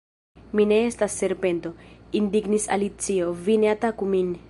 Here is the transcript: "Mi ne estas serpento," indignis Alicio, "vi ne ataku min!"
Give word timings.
"Mi 0.59 0.63
ne 0.71 0.79
estas 0.85 1.17
serpento," 1.23 1.73
indignis 2.23 2.69
Alicio, 2.79 3.33
"vi 3.49 3.63
ne 3.65 3.75
ataku 3.79 4.15
min!" 4.17 4.39